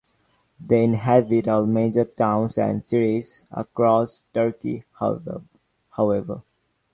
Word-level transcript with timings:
They 0.59 0.83
inhabit 0.83 1.47
all 1.47 1.67
major 1.67 2.05
towns 2.05 2.57
and 2.57 2.81
cities 2.89 3.43
across 3.51 4.23
Turkey, 4.33 4.83
however. 4.99 6.41